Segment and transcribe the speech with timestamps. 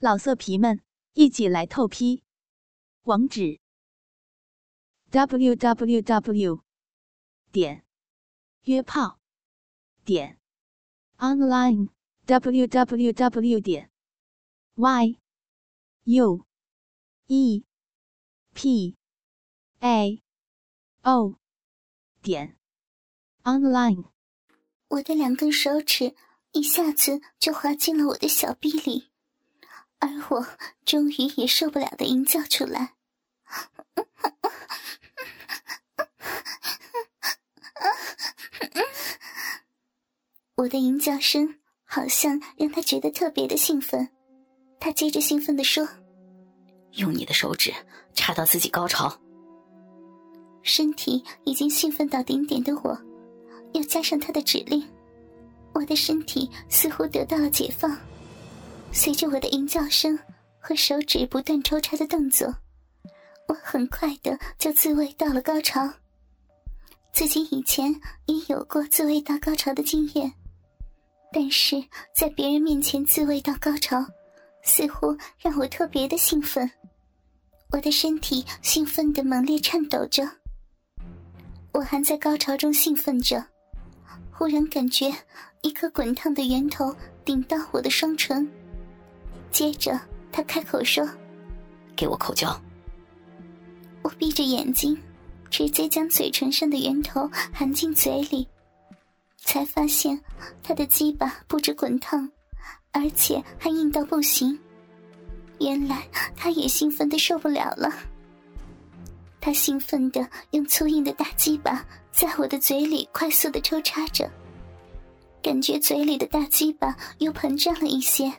[0.00, 0.80] 老色皮们，
[1.14, 2.22] 一起来透批！
[3.02, 3.58] 网址
[5.10, 6.62] ：w w w
[7.50, 7.84] 点
[8.62, 9.18] 约炮
[10.04, 10.38] 点
[11.16, 11.88] online
[12.26, 13.90] w w w 点
[14.76, 15.18] y
[16.04, 16.46] u
[17.26, 17.64] e
[18.54, 18.96] p
[19.80, 20.22] a
[21.02, 21.34] o
[22.22, 22.56] 点
[23.42, 24.04] online。
[24.86, 26.14] 我的两根手指
[26.52, 29.07] 一下子就滑进了我的小臂里。
[30.00, 30.46] 而我
[30.84, 32.94] 终于也受不了的吟叫出来，
[40.56, 44.08] 我的吟叫声好像让他觉得特别的兴奋。
[44.80, 45.88] 他接着兴奋地说
[46.94, 47.74] ：“用你的手指
[48.14, 49.20] 插到自己高潮。”
[50.62, 52.96] 身体已经兴奋到顶点的我，
[53.72, 54.86] 又加上他的指令，
[55.72, 57.98] 我的身体似乎得到了解放。
[58.92, 60.18] 随着我的吟叫声
[60.58, 62.52] 和手指不断抽插的动作，
[63.46, 65.88] 我很快的就自慰到了高潮。
[67.12, 67.94] 自己以前
[68.26, 70.32] 也有过自慰到高潮的经验，
[71.32, 71.82] 但是
[72.14, 74.04] 在别人面前自慰到高潮，
[74.62, 76.70] 似乎让我特别的兴奋。
[77.70, 80.28] 我的身体兴奋的猛烈颤抖着，
[81.72, 83.44] 我还在高潮中兴奋着，
[84.32, 85.12] 忽然感觉
[85.62, 86.94] 一颗滚烫的圆头
[87.24, 88.50] 顶到我的双唇。
[89.50, 89.98] 接着，
[90.30, 91.08] 他开口说
[91.96, 92.48] ：“给我口交。”
[94.02, 94.96] 我闭着眼睛，
[95.50, 98.46] 直接将嘴唇上的圆头含进嘴里，
[99.36, 100.18] 才发现
[100.62, 102.30] 他的鸡巴不止滚烫，
[102.92, 104.58] 而且还硬到不行。
[105.58, 107.92] 原来他也兴奋的受不了了。
[109.40, 114.30] 他兴奋的用粗硬的大鸡巴在我的嘴里快速的抽插着，
[115.42, 118.32] 感觉嘴里的大鸡巴又膨胀了一些。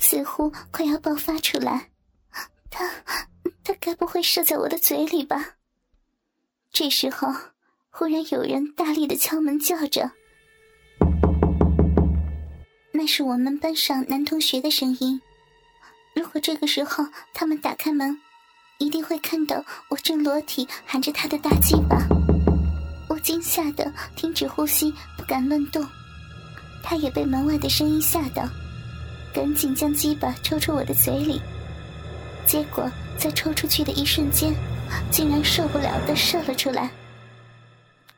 [0.00, 1.90] 似乎快要爆发出来，
[2.70, 2.90] 他
[3.62, 5.56] 他该不会射在我的嘴里吧？
[6.72, 7.28] 这时候，
[7.90, 10.10] 忽然有人大力的敲门，叫着
[12.92, 15.20] ：“那是我们班上男同学的声音。”
[16.16, 18.18] 如果这个时候他们打开门，
[18.78, 21.98] 一定会看到我正裸体含着他的大鸡巴。
[23.08, 25.86] 我惊吓的停止呼吸，不敢乱动。
[26.82, 28.48] 他也被门外的声音吓到。
[29.32, 31.40] 赶紧将鸡巴抽出我的嘴里，
[32.46, 34.52] 结果在抽出去的一瞬间，
[35.10, 36.90] 竟然受不了的射了出来。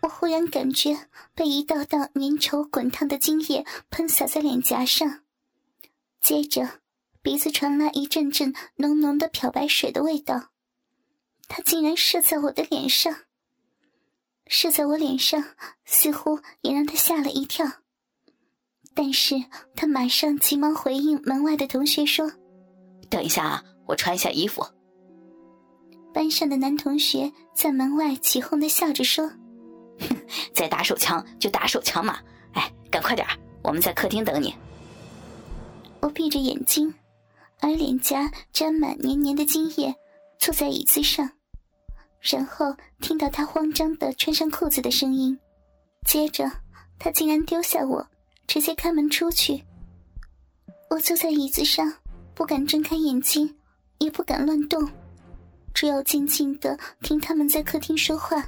[0.00, 5.20] 我忽然感觉被一道道粘稠滚烫的精液喷洒在脸颊上，
[6.20, 6.80] 接着
[7.22, 10.50] 鼻子传来一阵阵浓浓的漂白水的味道。
[11.48, 13.14] 它竟然射在我的脸上，
[14.46, 15.42] 射在我脸上，
[15.84, 17.66] 似乎也让他吓了一跳。
[18.94, 19.36] 但是
[19.76, 22.30] 他马上急忙回应门外的同学说
[23.08, 24.66] ：“等一下啊，我穿一下衣服。”
[26.12, 29.28] 班上的男同学在门外起哄的笑着说
[30.00, 30.16] ：“哼
[30.52, 32.18] 再打手枪就打手枪嘛，
[32.54, 33.26] 哎，赶快点
[33.62, 34.52] 我们在客厅等你。”
[36.00, 36.92] 我闭着眼睛，
[37.60, 39.94] 而脸颊沾满黏黏的精液，
[40.38, 41.30] 坐在椅子上，
[42.20, 45.38] 然后听到他慌张的穿上裤子的声音，
[46.04, 46.50] 接着
[46.98, 48.04] 他竟然丢下我。
[48.48, 49.62] 直接开门出去。
[50.90, 51.92] 我坐在椅子上，
[52.34, 53.54] 不敢睁开眼睛，
[53.98, 54.90] 也不敢乱动，
[55.74, 58.42] 只有静静的听他们在客厅说话。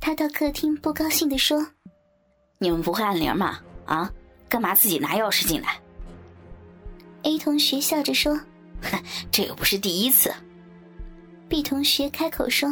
[0.00, 1.66] 他到客厅，不高兴的说
[2.58, 3.58] ：“你们不会按铃吗？
[3.84, 4.10] 啊，
[4.48, 5.80] 干嘛自己拿钥匙进来
[7.22, 8.36] ？”A 同学笑着说
[8.82, 9.02] ：“哼，
[9.32, 10.32] 这又不是第一次。
[11.48, 12.68] ”B 同学开口说：“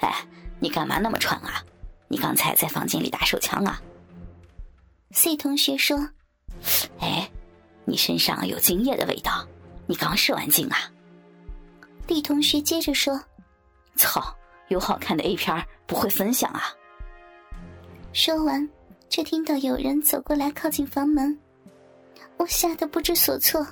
[0.00, 0.26] 哎，
[0.60, 1.64] 你干嘛那么喘啊？
[2.08, 3.80] 你刚才在房间里打手枪啊？”
[5.12, 6.08] C 同学说
[6.98, 7.30] ：“哎，
[7.84, 9.46] 你身上有精液的味道，
[9.86, 10.90] 你刚射完精啊
[12.06, 13.22] ？”D 同学接着说
[13.94, 14.34] ：“操，
[14.68, 16.62] 有好看的 A 片不会分享啊？”
[18.14, 18.68] 说完，
[19.08, 21.38] 却听到有人走过来靠近房门，
[22.38, 23.66] 我吓得不知所措。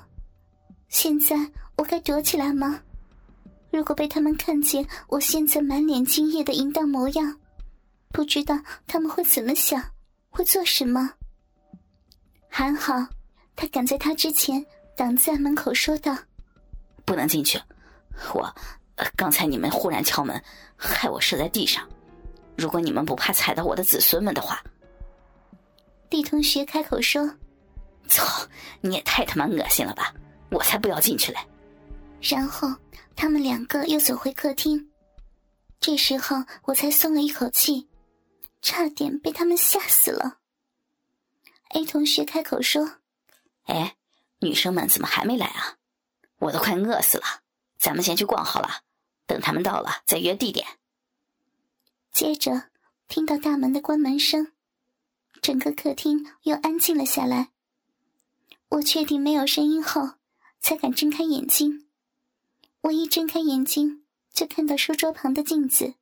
[0.88, 1.36] 现在
[1.76, 2.80] 我该躲起来吗？
[3.70, 7.40] 如果被他们看见我现在满脸精液的淫荡模样，
[8.10, 9.82] 不知道他们会怎么想，
[10.28, 11.10] 会做什么？
[12.50, 12.92] 还好，
[13.56, 14.64] 他赶在他之前
[14.96, 16.14] 挡在门口，说道
[17.06, 17.58] ：“不能进去，
[18.34, 18.54] 我
[19.16, 20.42] 刚才你们忽然敲门，
[20.76, 21.88] 害我射在地上。
[22.56, 24.62] 如果你们不怕踩到我的子孙们的话。”
[26.10, 27.32] 地同学开口说
[28.08, 28.26] ：“操，
[28.80, 30.12] 你也太他妈恶心了吧！
[30.50, 31.38] 我才不要进去嘞。”
[32.20, 32.68] 然后
[33.14, 34.90] 他们两个又走回客厅，
[35.78, 37.88] 这时候我才松了一口气，
[38.60, 40.39] 差点被他们吓死了。
[41.70, 42.98] A 同学开口说
[43.66, 43.96] ：“哎，
[44.40, 45.78] 女生们怎么还没来啊？
[46.38, 47.24] 我都快饿死了。
[47.78, 48.82] 咱们先去逛好了，
[49.26, 50.66] 等他们到了再约地点。
[52.12, 52.70] 接着
[53.08, 54.52] 听到大门的关门声，
[55.40, 57.50] 整个客厅又安静了下来。
[58.68, 60.14] 我确定没有声音后，
[60.60, 61.86] 才敢睁开眼睛。
[62.82, 65.94] 我一睁开眼睛，就看到书桌旁的镜子。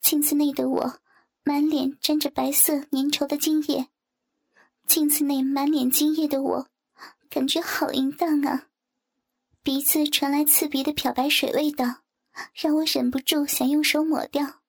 [0.00, 0.98] 镜子内的我，
[1.44, 3.88] 满脸沾着白色粘稠的精液。
[4.86, 6.66] 镜子内满脸精液的我，
[7.30, 8.68] 感觉好淫荡啊！
[9.62, 12.02] 鼻子传来刺鼻的漂白水味道，
[12.54, 14.60] 让我忍不住想用手抹掉。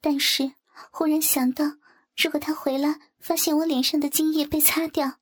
[0.00, 0.52] 但是
[0.90, 1.76] 忽然想到，
[2.16, 5.18] 如果他回来发现我脸上的精液被擦掉，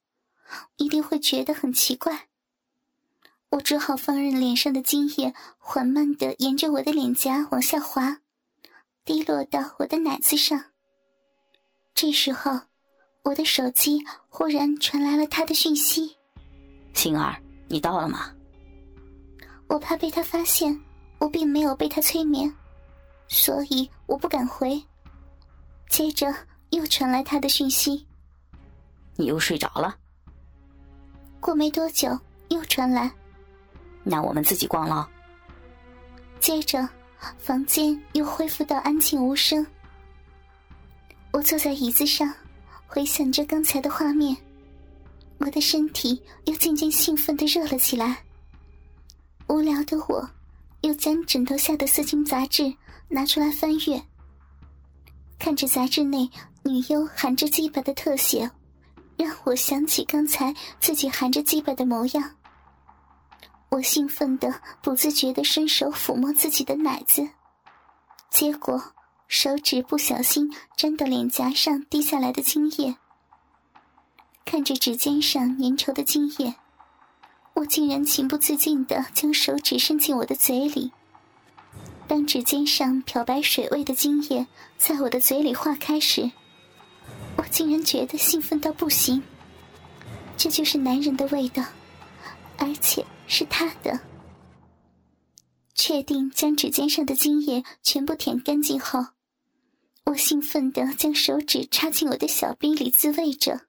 [0.77, 2.29] 一定会觉得很奇怪。
[3.51, 8.21] 我只好放任脸上的精液缓慢地沿着我的脸颊往下滑。
[9.05, 10.67] 滴落到我的奶子上。
[11.95, 12.61] 这时候，
[13.29, 16.17] 我的手机忽然传来了他的讯息
[16.97, 17.37] ：“星儿，
[17.69, 18.33] 你到了吗？”
[19.69, 20.75] 我怕被他发现，
[21.19, 22.51] 我并没有被他催眠，
[23.29, 24.83] 所以我不敢回。
[25.91, 26.35] 接着
[26.71, 28.07] 又传来他的讯息
[29.15, 29.95] ：“你又睡着了。”
[31.39, 33.13] 过没多久，又传来
[34.05, 35.07] ：“那我们自己逛了。”
[36.41, 36.89] 接着。
[37.37, 39.67] 房间又恢复到安静无声。
[41.33, 42.33] 我坐在椅子上，
[42.91, 44.35] 回想着刚才的画面，
[45.37, 48.25] 我的身体又渐渐兴奋的热了起来。
[49.47, 50.29] 无聊的我，
[50.81, 52.75] 又将枕头下的色情杂志
[53.07, 54.03] 拿出来翻阅，
[55.39, 56.31] 看着杂志内
[56.65, 58.51] 女优含着鸡巴的特写，
[59.19, 62.37] 让我想起刚才自己含着鸡巴的模样。
[63.69, 67.29] 我兴奋的不自觉的伸手抚摸自己的奶子，
[68.31, 68.83] 结果
[69.29, 72.97] 手指不小心沾到脸颊上滴下来的精液。
[74.45, 76.57] 看着指尖上粘稠的精液，
[77.55, 80.91] 我竟然情不自禁的将手指伸进我的嘴里。
[82.07, 84.47] 当指尖上漂白水味的精液
[84.77, 86.31] 在我的嘴里化开时，
[87.37, 89.23] 我竟然觉得兴奋到不行。
[90.37, 91.63] 这就是男人的味道，
[92.57, 93.05] 而且。
[93.31, 94.01] 是他的。
[95.75, 99.09] 确定将指尖上的精液全部舔干净后，
[100.09, 103.61] 我兴奋地将手指插进我的小臂里自慰着。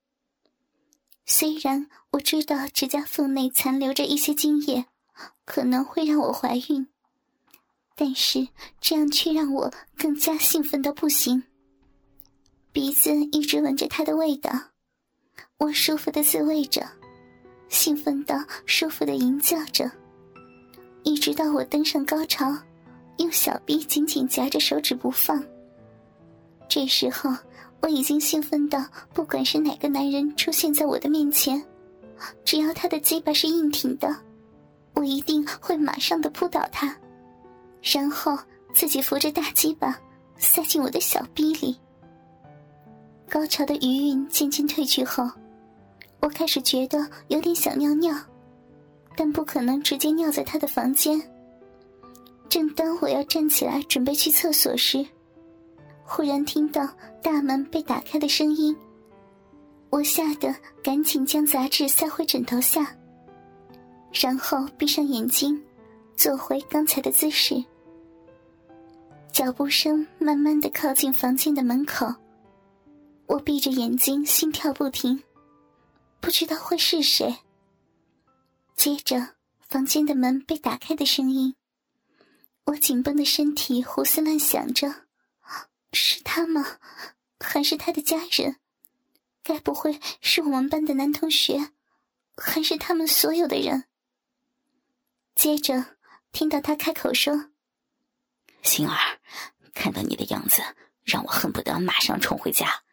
[1.25, 4.85] 虽然我知道指甲缝内残留着一些精液，
[5.43, 6.87] 可能会让我怀孕，
[7.93, 8.47] 但是
[8.79, 11.43] 这样却让我更加兴奋到不行。
[12.71, 14.49] 鼻子一直闻着它的味道，
[15.57, 16.87] 我舒服的自慰着。
[17.67, 18.35] 兴奋到
[18.65, 19.91] 舒服的吟叫着，
[21.03, 22.57] 一直到我登上高潮，
[23.17, 25.43] 用小臂紧紧夹着手指不放。
[26.69, 27.29] 这时候
[27.81, 28.81] 我已经兴奋到，
[29.13, 31.61] 不管是哪个男人出现在我的面前，
[32.45, 34.15] 只要他的鸡巴是硬挺的，
[34.93, 36.95] 我一定会马上的扑倒他，
[37.81, 38.37] 然后
[38.73, 39.99] 自己扶着大鸡巴
[40.37, 41.77] 塞进我的小逼里。
[43.27, 45.29] 高潮的余韵渐渐褪去后。
[46.21, 46.99] 我开始觉得
[47.29, 48.13] 有点想尿尿，
[49.15, 51.17] 但不可能直接尿在他的房间。
[52.49, 55.05] 正当我要站起来准备去厕所时，
[56.11, 56.89] 忽然听到
[57.21, 58.75] 大门被打开的声音。
[59.91, 60.53] 我吓得
[60.83, 62.97] 赶紧将杂志塞回枕头下，
[64.11, 65.63] 然后闭上眼睛，
[66.15, 67.63] 坐回刚才的姿势。
[69.31, 72.07] 脚步声慢慢的靠近房间的门口，
[73.27, 75.21] 我闭着眼睛，心跳不停。
[76.19, 77.33] 不知道会是谁。
[78.75, 81.53] 接着，房间的门被打开的声音，
[82.65, 84.91] 我紧绷的身体胡思乱想着：
[85.93, 86.79] 是他吗？
[87.39, 88.59] 还是他的家人？
[89.43, 91.71] 该不会是我们班的男同学？
[92.37, 93.85] 还是他们所有的人？
[95.35, 95.97] 接着，
[96.31, 97.51] 听到他开口说
[98.61, 99.19] ：“星儿，
[99.73, 100.61] 看到你的样子，
[101.03, 102.83] 让我恨不得马上冲回家。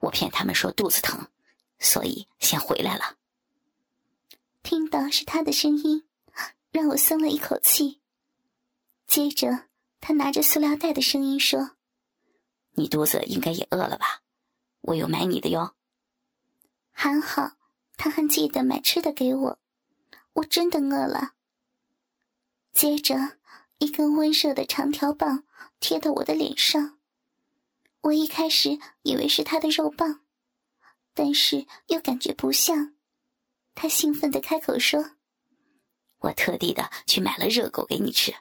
[0.00, 1.28] 我骗他们说肚子疼。”
[1.80, 3.18] 所以先回来了。
[4.64, 6.08] 听到是他的声音，
[6.72, 8.00] 让我松了一口气。
[9.06, 9.68] 接着，
[10.00, 11.76] 他拿着塑料袋的声音说
[12.78, 14.22] ：“你肚子应该也饿了吧？
[14.80, 15.74] 我有买你的哟。”
[16.92, 17.56] 还好，
[17.96, 19.58] 他还记得买吃的给我。
[20.34, 21.34] 我真的饿了。
[22.72, 23.38] 接着，
[23.78, 25.44] 一根温热的长条棒
[25.80, 26.98] 贴到我的脸上。
[28.02, 30.20] 我一开始以为是他的肉棒。
[31.14, 32.94] 但是又感觉不像，
[33.74, 35.16] 他兴奋的开口说
[36.18, 38.32] ：“我特地的去买了热狗给你吃，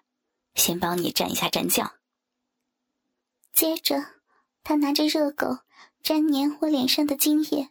[0.53, 1.95] 先帮你蘸一下蘸酱。”
[3.51, 4.16] 接着，
[4.67, 5.59] 他拿着热狗
[6.03, 7.69] 沾黏我脸上的精液，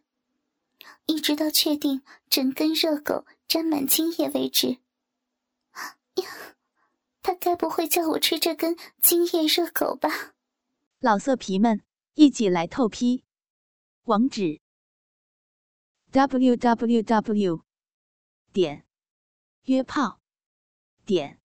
[1.04, 2.00] 一直到确定
[2.30, 4.78] 整根热狗沾满精液为止。
[6.14, 6.56] 呀，
[7.20, 10.08] 他该不会叫我吃这根精液热狗吧？
[10.98, 11.82] 老色皮们，
[12.14, 13.24] 一起来透批！
[14.04, 14.62] 网址
[16.12, 17.60] ：w w w
[18.54, 18.86] 点
[19.64, 20.22] 约炮
[21.04, 21.38] 点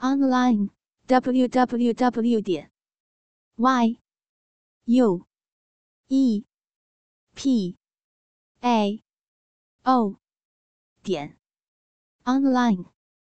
[0.00, 0.68] online
[1.06, 2.70] w w w 点
[3.54, 4.00] y
[4.86, 5.26] u
[6.08, 6.44] e
[7.34, 7.76] p
[8.62, 9.02] a
[9.84, 10.18] o
[11.02, 11.36] 点
[12.24, 12.95] online。